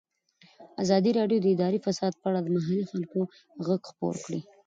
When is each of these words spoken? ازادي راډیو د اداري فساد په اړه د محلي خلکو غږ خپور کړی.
ازادي 0.83 1.11
راډیو 1.19 1.39
د 1.43 1.47
اداري 1.55 1.79
فساد 1.85 2.13
په 2.21 2.25
اړه 2.29 2.39
د 2.41 2.47
محلي 2.55 2.83
خلکو 2.91 3.19
غږ 3.67 3.81
خپور 3.91 4.15
کړی. 4.25 4.41